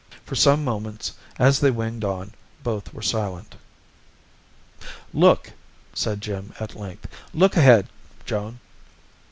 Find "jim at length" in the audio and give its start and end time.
6.21-7.05